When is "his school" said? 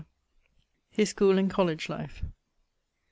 0.97-1.37